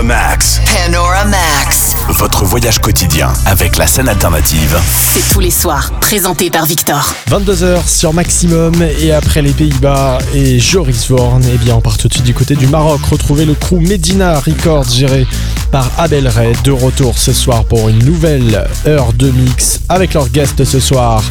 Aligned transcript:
Panoramax. 0.00 0.62
Panoramax. 0.64 1.94
Votre 2.08 2.46
voyage 2.46 2.78
quotidien 2.78 3.30
avec 3.44 3.76
la 3.76 3.86
scène 3.86 4.08
alternative. 4.08 4.78
C'est 4.88 5.28
tous 5.30 5.40
les 5.40 5.50
soirs, 5.50 5.92
présenté 6.00 6.48
par 6.48 6.64
Victor. 6.64 7.14
22h 7.30 7.86
sur 7.86 8.14
Maximum 8.14 8.72
et 8.82 9.12
après 9.12 9.42
les 9.42 9.52
Pays-Bas 9.52 10.16
et 10.32 10.58
Joris 10.58 11.06
Vorn, 11.10 11.44
eh 11.52 11.58
bien 11.58 11.74
on 11.74 11.82
part 11.82 11.98
tout 11.98 12.08
de 12.08 12.14
suite 12.14 12.24
du 12.24 12.32
côté 12.32 12.54
du 12.54 12.66
Maroc. 12.68 13.02
Retrouver 13.10 13.44
le 13.44 13.52
crew 13.52 13.74
Medina 13.74 14.40
Records 14.40 14.88
géré 14.88 15.26
par 15.70 15.90
Abel 15.98 16.28
Ray 16.28 16.54
de 16.64 16.72
retour 16.72 17.18
ce 17.18 17.32
soir 17.32 17.64
pour 17.64 17.88
une 17.88 18.04
nouvelle 18.04 18.68
heure 18.86 19.12
de 19.12 19.30
mix 19.30 19.80
avec 19.88 20.14
leur 20.14 20.28
guest 20.28 20.64
ce 20.64 20.80
soir 20.80 21.22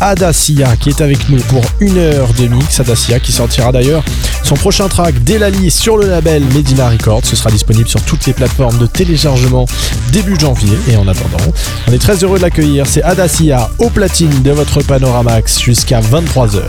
Adacia 0.00 0.76
qui 0.76 0.90
est 0.90 1.00
avec 1.00 1.28
nous 1.28 1.40
pour 1.42 1.62
une 1.80 1.98
heure 1.98 2.28
de 2.38 2.46
mix. 2.46 2.80
Adacia 2.80 3.18
qui 3.18 3.32
sortira 3.32 3.72
d'ailleurs 3.72 4.02
son 4.42 4.54
prochain 4.54 4.88
track 4.88 5.22
Delali 5.24 5.70
sur 5.70 5.96
le 5.96 6.08
label 6.08 6.44
Medina 6.54 6.88
Records. 6.88 7.24
Ce 7.24 7.36
sera 7.36 7.50
disponible 7.50 7.88
sur 7.88 8.02
toutes 8.02 8.26
les 8.26 8.32
plateformes 8.32 8.78
de 8.78 8.86
téléchargement 8.86 9.66
début 10.12 10.38
janvier. 10.38 10.76
Et 10.88 10.96
en 10.96 11.08
attendant, 11.08 11.52
on 11.88 11.92
est 11.92 11.98
très 11.98 12.22
heureux 12.22 12.38
de 12.38 12.42
l'accueillir. 12.42 12.86
C'est 12.86 13.02
Adacia 13.02 13.70
au 13.78 13.90
platine 13.90 14.42
de 14.42 14.50
votre 14.50 14.82
Panoramax 14.82 15.60
jusqu'à 15.60 16.00
23h. 16.00 16.62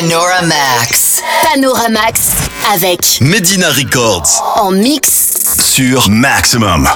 Panoramax. 0.00 1.22
Panoramax 1.52 2.32
avec 2.74 3.20
Medina 3.20 3.70
Records 3.70 4.42
en 4.56 4.72
mix 4.72 5.35
sur 5.46 6.10
Maximum. 6.10 6.88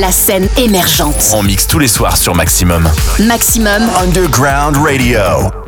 La 0.00 0.10
scène 0.10 0.48
émergente. 0.56 1.32
On 1.34 1.42
mixe 1.42 1.66
tous 1.66 1.78
les 1.78 1.88
soirs 1.88 2.16
sur 2.16 2.34
Maximum. 2.34 2.88
Maximum 3.18 3.90
Underground 4.02 4.76
Radio. 4.78 5.59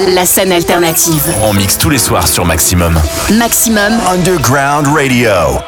La 0.00 0.24
scène 0.24 0.52
alternative. 0.52 1.34
On 1.42 1.52
mixe 1.52 1.76
tous 1.76 1.90
les 1.90 1.98
soirs 1.98 2.26
sur 2.26 2.44
Maximum. 2.46 2.98
Maximum. 3.30 3.92
Underground 4.08 4.86
Radio. 4.88 5.60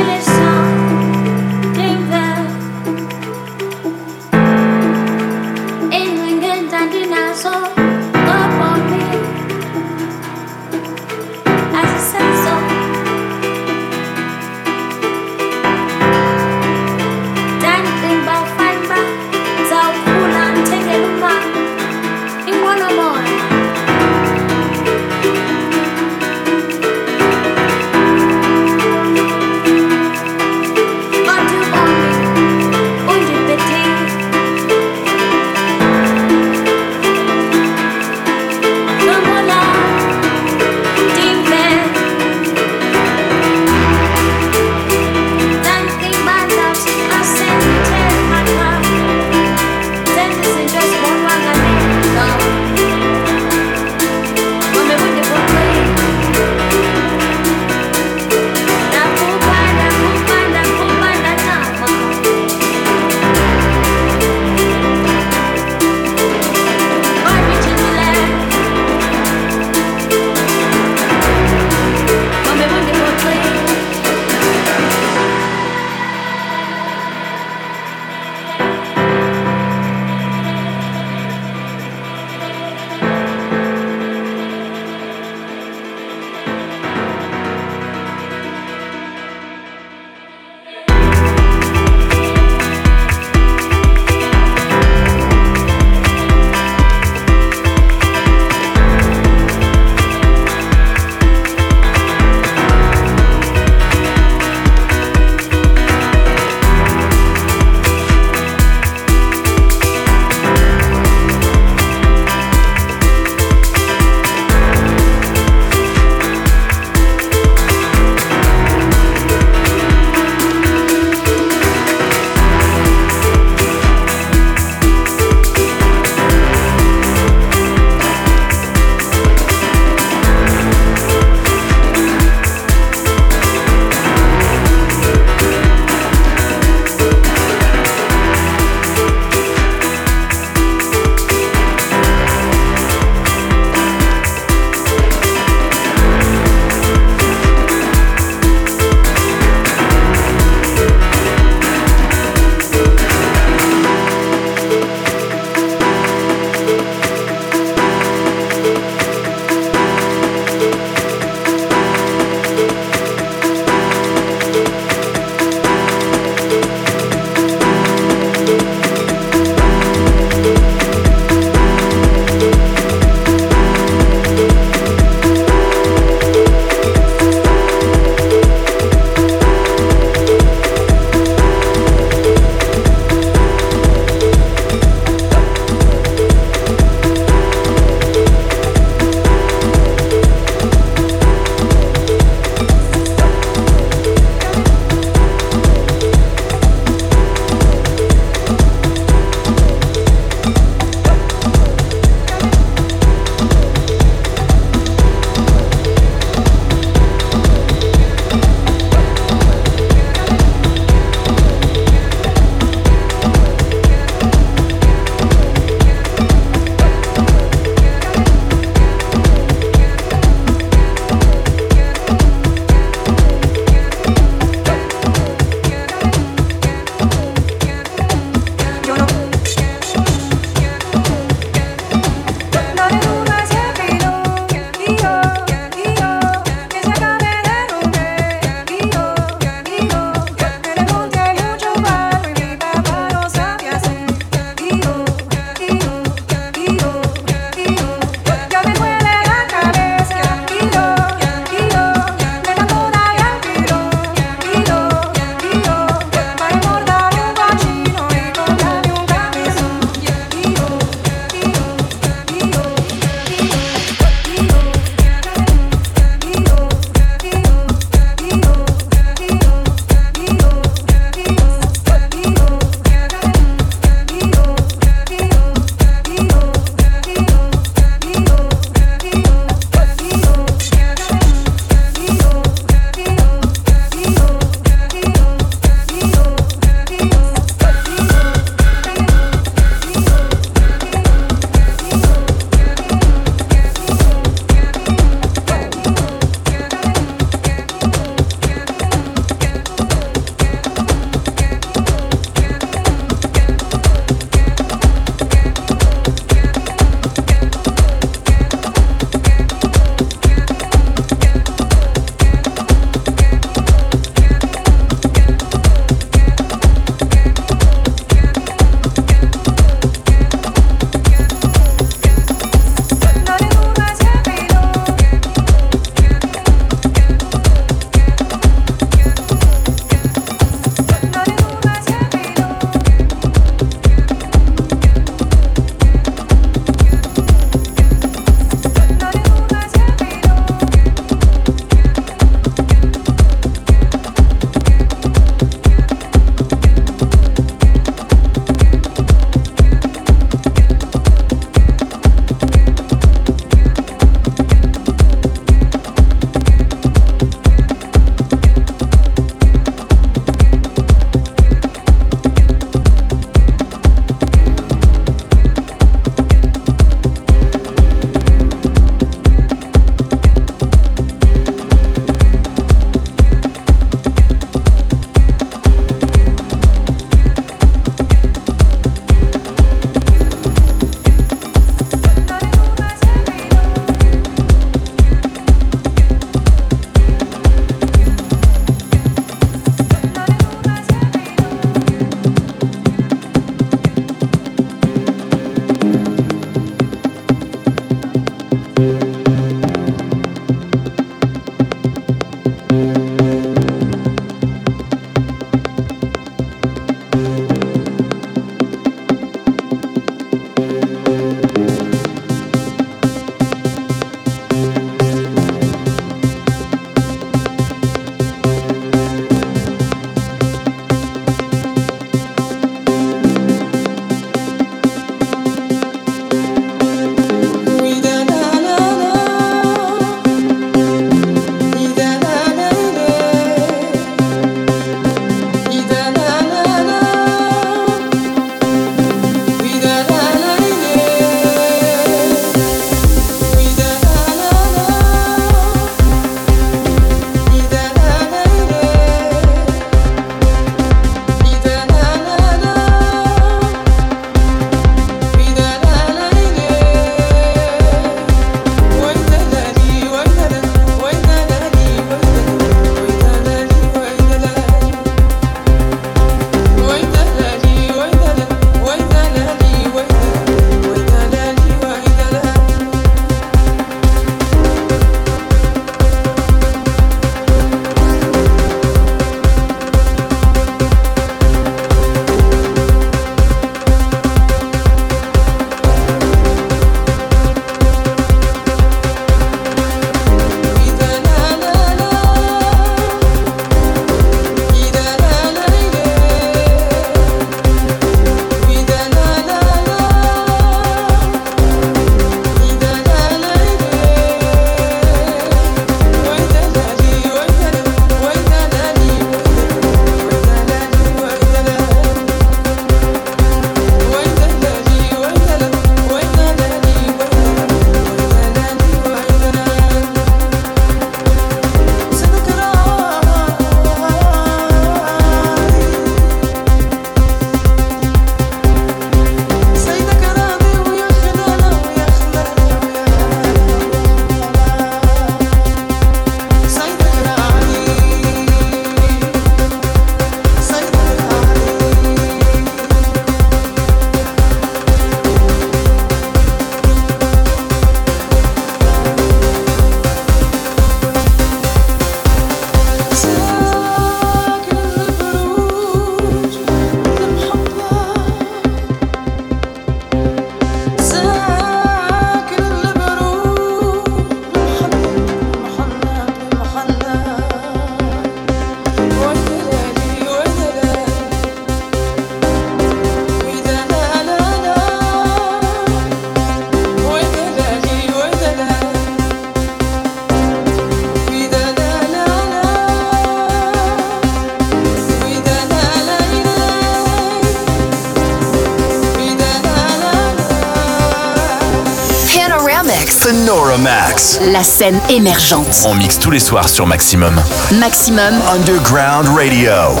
Max. 594.16 594.40
La 594.50 594.62
scène 594.62 594.98
émergente. 595.10 595.84
On 595.84 595.94
mixe 595.94 596.18
tous 596.18 596.30
les 596.30 596.38
soirs 596.38 596.70
sur 596.70 596.86
Maximum. 596.86 597.38
Maximum 597.78 598.40
Underground 598.50 599.28
Radio. 599.36 600.00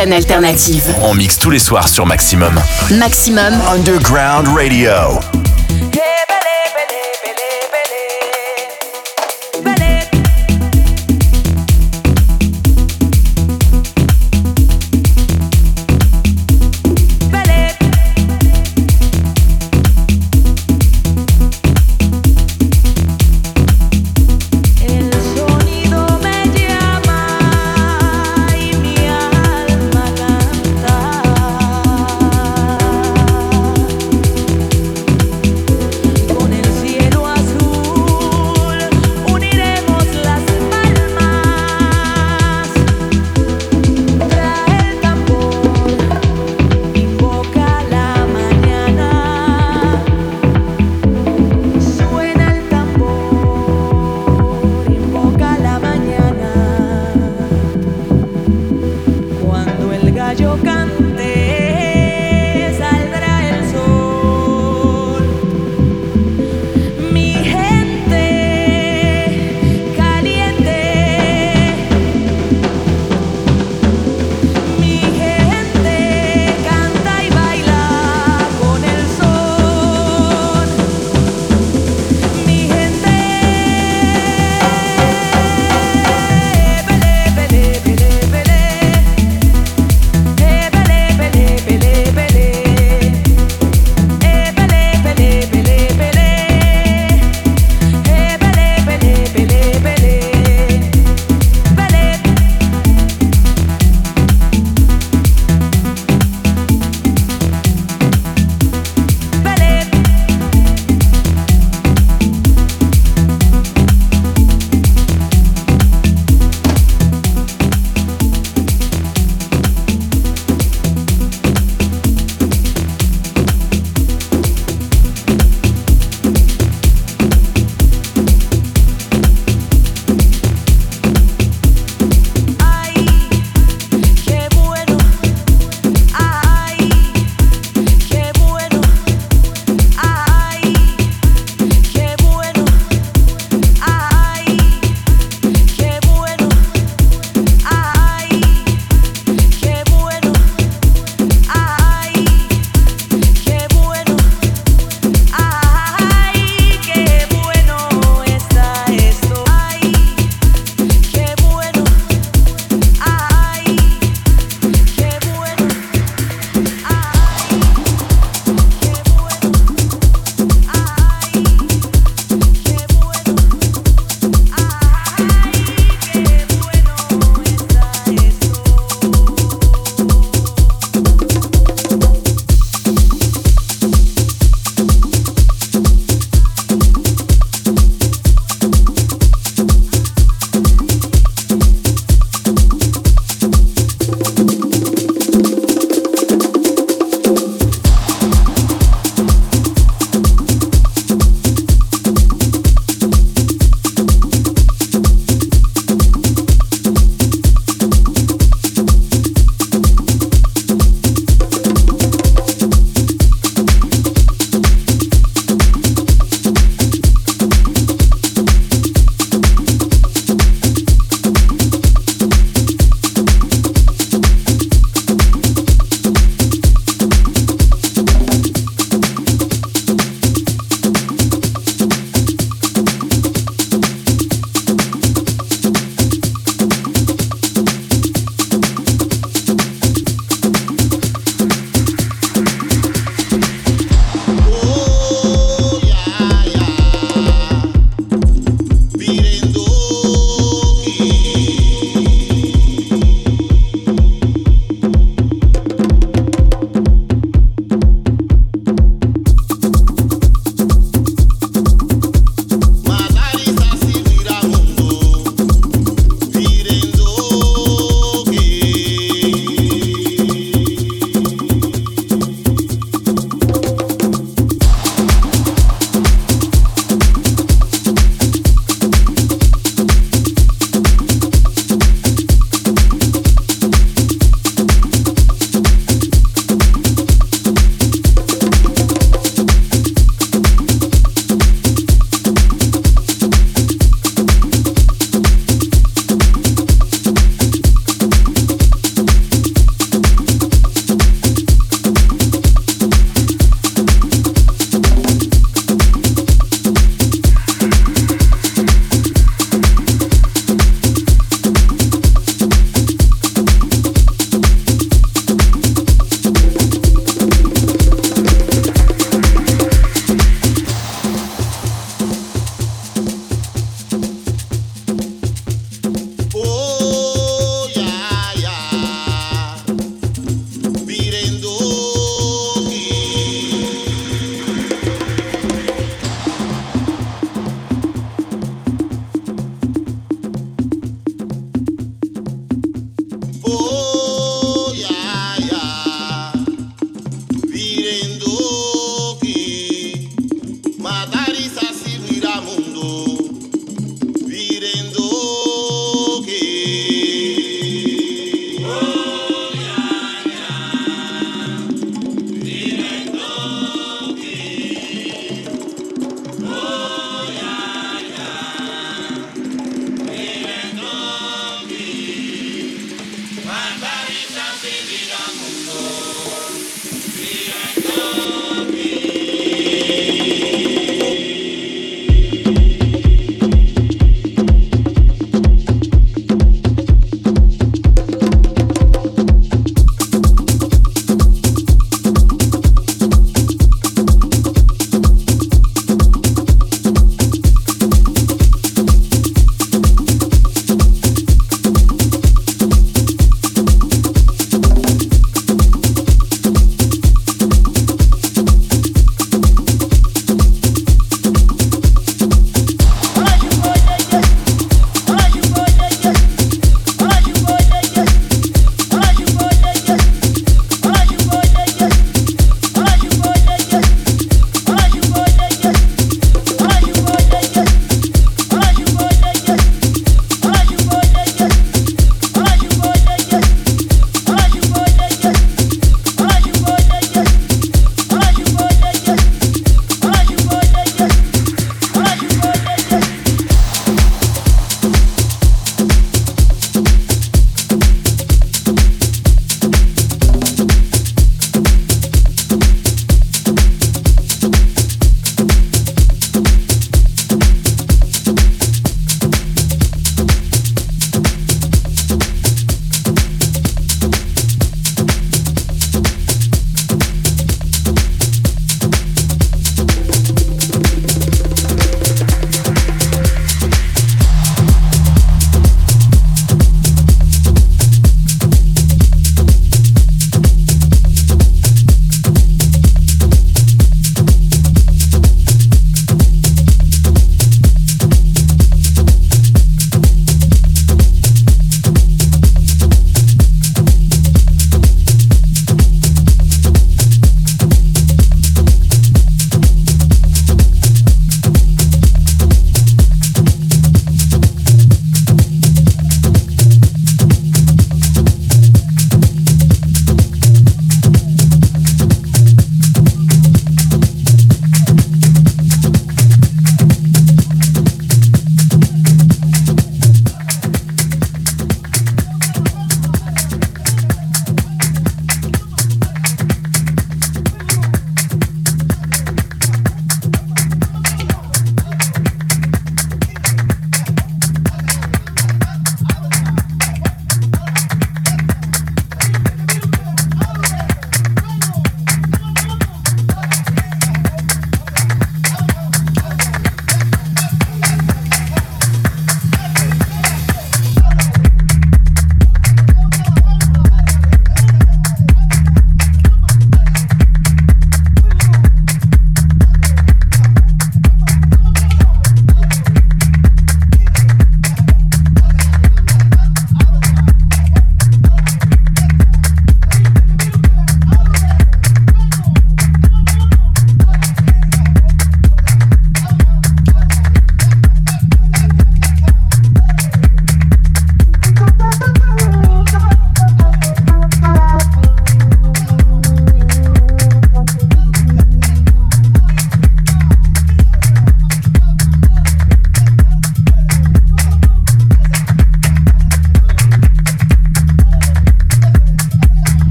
Scène 0.00 0.12
alternative. 0.14 0.94
On 1.02 1.12
mixe 1.12 1.38
tous 1.38 1.50
les 1.50 1.58
soirs 1.58 1.86
sur 1.86 2.06
Maximum. 2.06 2.58
Maximum, 2.90 3.52
Underground 3.70 4.48
Radio. 4.48 5.39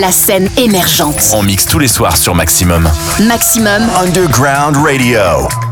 La 0.00 0.12
scène 0.12 0.48
émergente. 0.56 1.16
On 1.32 1.42
mixe 1.42 1.66
tous 1.66 1.80
les 1.80 1.88
soirs 1.88 2.16
sur 2.16 2.32
Maximum. 2.32 2.88
Maximum, 3.26 3.82
Underground 4.00 4.76
Radio. 4.76 5.67